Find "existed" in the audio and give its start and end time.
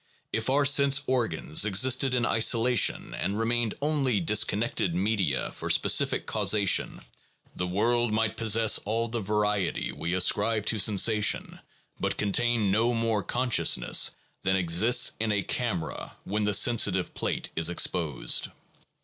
1.63-2.15